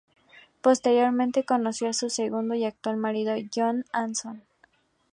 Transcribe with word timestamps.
Posteriormente 0.61 1.43
conoció 1.43 1.87
a 1.87 1.93
su 1.93 2.09
segundo 2.09 2.55
y 2.55 2.65
actual 2.65 2.97
marido, 2.97 3.35
John 3.55 3.85
Anson. 3.93 4.41